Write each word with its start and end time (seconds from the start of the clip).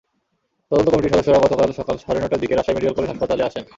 তদন্ত 0.71 0.87
কমিটির 0.89 1.13
সদস্যরা 1.13 1.43
গতকাল 1.45 1.69
সকাল 1.79 1.95
সাড়ে 1.97 2.19
নয়টার 2.19 2.41
দিকে 2.41 2.53
রাজশাহী 2.53 2.75
মেডিকেল 2.75 2.95
কলেজ 2.95 3.09
হাসপাতালে 3.11 3.43
আসেন। 3.43 3.63